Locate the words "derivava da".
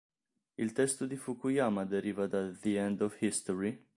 1.85-2.51